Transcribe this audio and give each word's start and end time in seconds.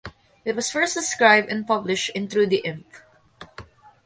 It 0.43 0.55
was 0.55 0.71
first 0.71 0.95
described 0.95 1.49
and 1.51 1.67
published 1.67 2.09
in 2.15 2.27
Trudy 2.27 2.57
Imp. 2.65 2.87